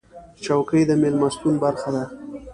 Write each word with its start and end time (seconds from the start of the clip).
چوکۍ 0.43 0.83
د 0.89 0.91
میلمستون 1.01 1.55
برخه 1.63 1.89
ده. 1.95 2.03